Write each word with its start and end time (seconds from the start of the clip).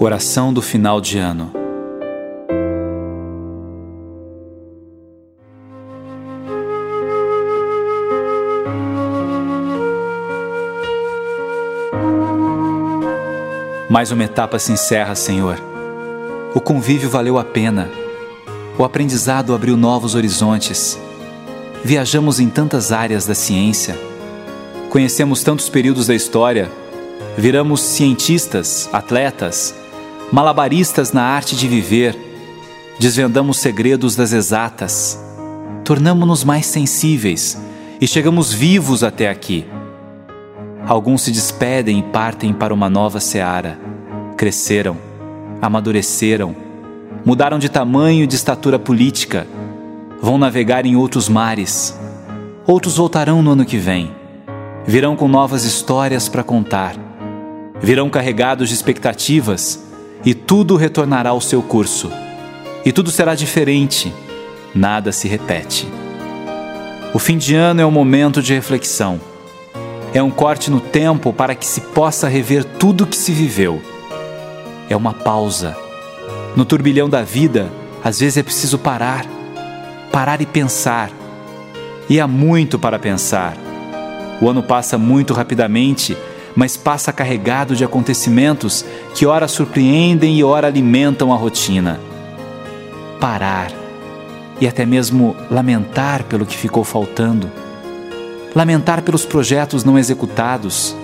Oração 0.00 0.52
do 0.52 0.60
final 0.60 1.00
de 1.00 1.18
ano. 1.18 1.52
Mais 13.88 14.10
uma 14.10 14.24
etapa 14.24 14.58
se 14.58 14.72
encerra, 14.72 15.14
Senhor. 15.14 15.60
O 16.54 16.60
convívio 16.60 17.08
valeu 17.08 17.38
a 17.38 17.44
pena. 17.44 17.88
O 18.76 18.82
aprendizado 18.82 19.54
abriu 19.54 19.76
novos 19.76 20.16
horizontes. 20.16 20.98
Viajamos 21.84 22.40
em 22.40 22.50
tantas 22.50 22.90
áreas 22.90 23.26
da 23.26 23.34
ciência. 23.34 23.96
Conhecemos 24.90 25.44
tantos 25.44 25.68
períodos 25.68 26.08
da 26.08 26.14
história. 26.16 26.70
Viramos 27.38 27.80
cientistas, 27.80 28.88
atletas, 28.92 29.83
malabaristas 30.32 31.12
na 31.12 31.22
arte 31.22 31.56
de 31.56 31.68
viver, 31.68 32.16
desvendamos 32.98 33.58
segredos 33.58 34.16
das 34.16 34.32
exatas, 34.32 35.18
tornamo-nos 35.84 36.44
mais 36.44 36.66
sensíveis 36.66 37.60
e 38.00 38.06
chegamos 38.06 38.52
vivos 38.52 39.04
até 39.04 39.28
aqui. 39.28 39.66
Alguns 40.86 41.22
se 41.22 41.30
despedem 41.30 42.00
e 42.00 42.02
partem 42.02 42.52
para 42.52 42.74
uma 42.74 42.90
nova 42.90 43.20
seara. 43.20 43.78
Cresceram, 44.36 44.98
amadureceram, 45.62 46.54
mudaram 47.24 47.58
de 47.58 47.68
tamanho 47.68 48.24
e 48.24 48.26
de 48.26 48.34
estatura 48.34 48.78
política, 48.78 49.46
vão 50.20 50.36
navegar 50.36 50.84
em 50.84 50.96
outros 50.96 51.28
mares. 51.28 51.98
Outros 52.66 52.96
voltarão 52.96 53.42
no 53.42 53.52
ano 53.52 53.64
que 53.64 53.78
vem. 53.78 54.12
Virão 54.86 55.16
com 55.16 55.28
novas 55.28 55.64
histórias 55.64 56.28
para 56.28 56.42
contar. 56.42 56.96
Virão 57.80 58.10
carregados 58.10 58.68
de 58.68 58.74
expectativas 58.74 59.83
e 60.24 60.34
tudo 60.34 60.76
retornará 60.76 61.30
ao 61.30 61.40
seu 61.40 61.62
curso. 61.62 62.10
E 62.84 62.92
tudo 62.92 63.10
será 63.10 63.34
diferente, 63.34 64.12
nada 64.74 65.12
se 65.12 65.28
repete. 65.28 65.86
O 67.12 67.18
fim 67.18 67.38
de 67.38 67.54
ano 67.54 67.80
é 67.80 67.86
um 67.86 67.90
momento 67.90 68.42
de 68.42 68.54
reflexão. 68.54 69.20
É 70.12 70.22
um 70.22 70.30
corte 70.30 70.70
no 70.70 70.80
tempo 70.80 71.32
para 71.32 71.54
que 71.54 71.66
se 71.66 71.80
possa 71.80 72.28
rever 72.28 72.64
tudo 72.64 73.06
que 73.06 73.16
se 73.16 73.32
viveu. 73.32 73.80
É 74.88 74.96
uma 74.96 75.12
pausa. 75.12 75.76
No 76.56 76.64
turbilhão 76.64 77.08
da 77.08 77.22
vida, 77.22 77.70
às 78.02 78.20
vezes 78.20 78.36
é 78.36 78.42
preciso 78.42 78.78
parar. 78.78 79.26
Parar 80.12 80.40
e 80.40 80.46
pensar. 80.46 81.10
E 82.08 82.20
há 82.20 82.26
muito 82.26 82.78
para 82.78 82.98
pensar. 82.98 83.56
O 84.40 84.48
ano 84.48 84.62
passa 84.62 84.98
muito 84.98 85.32
rapidamente 85.32 86.16
mas 86.56 86.76
passa 86.76 87.12
carregado 87.12 87.74
de 87.74 87.84
acontecimentos 87.84 88.84
que 89.14 89.26
ora 89.26 89.48
surpreendem 89.48 90.38
e 90.38 90.44
ora 90.44 90.68
alimentam 90.68 91.32
a 91.32 91.36
rotina. 91.36 92.00
Parar 93.20 93.72
e 94.60 94.68
até 94.68 94.86
mesmo 94.86 95.36
lamentar 95.50 96.24
pelo 96.24 96.46
que 96.46 96.56
ficou 96.56 96.84
faltando. 96.84 97.50
Lamentar 98.54 99.02
pelos 99.02 99.24
projetos 99.24 99.82
não 99.82 99.98
executados, 99.98 100.94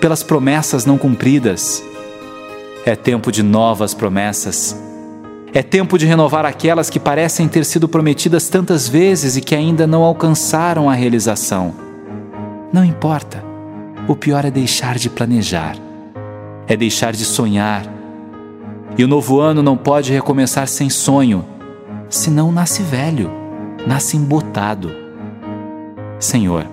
pelas 0.00 0.22
promessas 0.22 0.84
não 0.84 0.98
cumpridas. 0.98 1.82
É 2.84 2.94
tempo 2.94 3.32
de 3.32 3.42
novas 3.42 3.94
promessas. 3.94 4.76
É 5.54 5.62
tempo 5.62 5.98
de 5.98 6.06
renovar 6.06 6.44
aquelas 6.44 6.90
que 6.90 6.98
parecem 6.98 7.46
ter 7.46 7.64
sido 7.64 7.88
prometidas 7.88 8.48
tantas 8.48 8.88
vezes 8.88 9.36
e 9.36 9.40
que 9.40 9.54
ainda 9.54 9.86
não 9.86 10.02
alcançaram 10.02 10.88
a 10.90 10.94
realização. 10.94 11.74
Não 12.72 12.84
importa 12.84 13.51
o 14.08 14.16
pior 14.16 14.44
é 14.44 14.50
deixar 14.50 14.98
de 14.98 15.08
planejar, 15.08 15.76
é 16.66 16.76
deixar 16.76 17.12
de 17.12 17.24
sonhar. 17.24 17.84
E 18.98 19.04
o 19.04 19.08
novo 19.08 19.40
ano 19.40 19.62
não 19.62 19.76
pode 19.76 20.12
recomeçar 20.12 20.66
sem 20.68 20.90
sonho, 20.90 21.44
senão 22.10 22.50
nasce 22.50 22.82
velho, 22.82 23.30
nasce 23.86 24.16
embotado. 24.16 24.90
Senhor, 26.18 26.66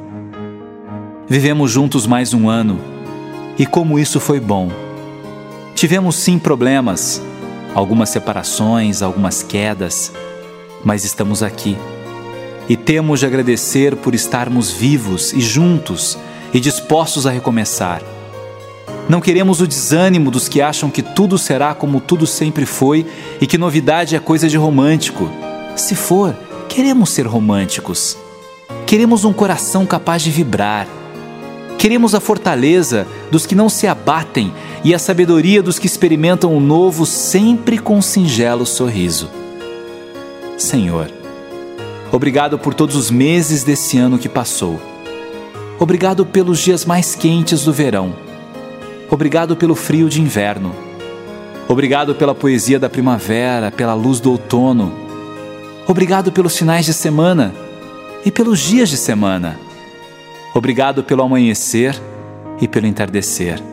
vivemos 1.28 1.72
juntos 1.72 2.06
mais 2.06 2.34
um 2.34 2.50
ano 2.50 2.80
e 3.58 3.66
como 3.66 4.00
isso 4.00 4.20
foi 4.20 4.40
bom. 4.40 4.70
Tivemos 5.76 6.16
sim 6.16 6.38
problemas, 6.40 7.22
algumas 7.74 8.10
separações, 8.10 9.02
algumas 9.02 9.44
quedas, 9.44 10.12
mas 10.84 11.06
estamos 11.06 11.42
aqui. 11.44 11.78
E 12.68 12.76
temos 12.76 13.22
de 13.22 13.26
agradecer 13.26 13.96
por 13.96 14.14
estarmos 14.14 14.72
vivos 14.72 15.32
e 15.32 15.40
juntos 15.40 16.18
e 16.54 16.60
dispostos 16.60 17.26
a 17.26 17.32
recomeçar. 17.32 18.02
Não 19.08 19.20
queremos 19.20 19.60
o 19.60 19.68
desânimo 19.68 20.30
dos 20.30 20.48
que 20.48 20.62
acham 20.62 20.90
que 20.90 21.02
tudo 21.02 21.38
será 21.38 21.74
como 21.74 22.00
tudo 22.00 22.28
sempre 22.28 22.66
foi 22.66 23.08
e 23.42 23.48
que 23.48 23.58
novidade 23.58 24.16
é 24.16 24.20
coisa 24.20 24.48
de 24.48 24.56
romântico. 24.56 25.32
Se 25.76 25.96
for, 25.96 26.36
queremos 26.68 27.10
ser 27.10 27.26
românticos. 27.26 28.16
Queremos 28.86 29.26
um 29.26 29.34
coração 29.34 29.84
capaz 29.84 30.22
de 30.22 30.30
vibrar. 30.30 30.88
Queremos 31.80 32.14
a 32.14 32.20
fortaleza 32.20 33.08
dos 33.32 33.48
que 33.48 33.56
não 33.56 33.68
se 33.68 33.88
abatem 33.88 34.54
e 34.84 34.94
a 34.94 35.00
sabedoria 35.00 35.64
dos 35.64 35.80
que 35.80 35.88
experimentam 35.88 36.56
o 36.56 36.60
novo 36.60 37.06
sempre 37.06 37.80
com 37.80 37.98
um 37.98 38.02
singelo 38.02 38.66
sorriso. 38.66 39.30
Senhor, 40.56 41.10
obrigado 42.12 42.60
por 42.60 42.76
todos 42.76 42.96
os 42.96 43.10
meses 43.10 43.64
desse 43.64 43.98
ano 43.98 44.20
que 44.20 44.30
passou 44.30 44.89
Obrigado 45.80 46.26
pelos 46.26 46.60
dias 46.60 46.84
mais 46.84 47.16
quentes 47.16 47.64
do 47.64 47.72
verão. 47.72 48.14
Obrigado 49.10 49.56
pelo 49.56 49.76
frio 49.76 50.10
de 50.10 50.22
inverno. 50.22 50.76
Obrigado 51.70 52.14
pela 52.14 52.36
poesia 52.36 52.78
da 52.78 52.90
primavera, 52.90 53.72
pela 53.72 53.94
luz 53.94 54.20
do 54.20 54.32
outono. 54.32 54.92
Obrigado 55.88 56.34
pelos 56.34 56.58
finais 56.58 56.86
de 56.86 56.94
semana 56.94 57.54
e 58.26 58.32
pelos 58.32 58.60
dias 58.60 58.90
de 58.90 58.98
semana. 58.98 59.58
Obrigado 60.54 61.02
pelo 61.04 61.24
amanhecer 61.24 62.00
e 62.60 62.68
pelo 62.68 62.86
entardecer. 62.86 63.64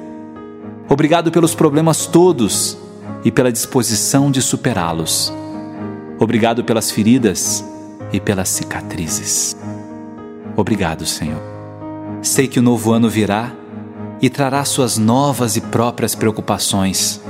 Obrigado 0.89 1.33
pelos 1.33 1.57
problemas 1.57 2.07
todos 2.07 2.79
e 3.25 3.33
pela 3.33 3.51
disposição 3.51 4.31
de 4.31 4.41
superá-los. 4.41 5.33
Obrigado 6.21 6.63
pelas 6.63 6.91
feridas 6.91 7.65
e 8.13 8.21
pelas 8.21 8.49
cicatrizes. 8.49 9.57
Obrigado, 10.57 11.05
Senhor. 11.05 11.56
Sei 12.27 12.49
que 12.49 12.59
o 12.59 12.63
novo 12.63 12.93
ano 12.93 13.09
virá 13.09 13.53
e 14.21 14.29
trará 14.29 14.65
suas 14.65 14.99
novas 14.99 15.57
e 15.57 15.61
próprias 15.61 16.13
preocupações. 16.13 17.21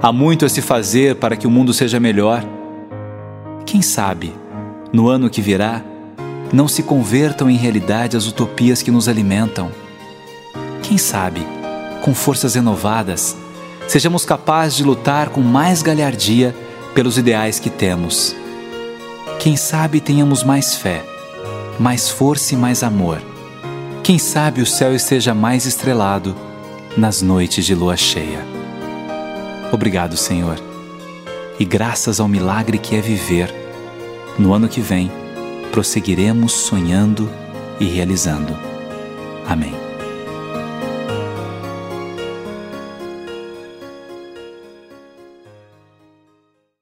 Há 0.00 0.10
muito 0.10 0.46
a 0.46 0.48
se 0.48 0.62
fazer 0.62 1.16
para 1.16 1.36
que 1.36 1.46
o 1.46 1.50
mundo 1.50 1.74
seja 1.74 2.00
melhor. 2.00 2.42
Quem 3.66 3.82
sabe, 3.82 4.32
no 4.94 5.08
ano 5.08 5.28
que 5.28 5.42
virá, 5.42 5.84
não 6.50 6.66
se 6.66 6.82
convertam 6.82 7.50
em 7.50 7.56
realidade 7.58 8.16
as 8.16 8.26
utopias 8.26 8.80
que 8.80 8.90
nos 8.90 9.08
alimentam. 9.08 9.70
Quem 10.82 10.96
sabe, 10.96 11.46
com 12.00 12.14
forças 12.14 12.54
renovadas, 12.54 13.36
sejamos 13.86 14.24
capazes 14.24 14.78
de 14.78 14.84
lutar 14.84 15.28
com 15.28 15.42
mais 15.42 15.82
galhardia 15.82 16.56
pelos 16.94 17.18
ideais 17.18 17.60
que 17.60 17.68
temos. 17.68 18.34
Quem 19.38 19.54
sabe 19.54 20.00
tenhamos 20.00 20.42
mais 20.42 20.74
fé, 20.74 21.04
mais 21.78 22.08
força 22.08 22.54
e 22.54 22.56
mais 22.56 22.82
amor 22.82 23.20
quem 24.08 24.18
sabe 24.18 24.62
o 24.62 24.66
céu 24.66 24.94
esteja 24.94 25.34
mais 25.34 25.66
estrelado 25.66 26.34
nas 26.96 27.20
noites 27.20 27.66
de 27.66 27.74
lua 27.74 27.94
cheia. 27.94 28.42
Obrigado, 29.70 30.16
Senhor. 30.16 30.58
E 31.60 31.64
graças 31.66 32.18
ao 32.18 32.26
milagre 32.26 32.78
que 32.78 32.96
é 32.96 33.02
viver, 33.02 33.54
no 34.38 34.54
ano 34.54 34.66
que 34.66 34.80
vem, 34.80 35.12
prosseguiremos 35.72 36.52
sonhando 36.52 37.30
e 37.78 37.84
realizando. 37.84 38.56
Amém. 39.46 39.87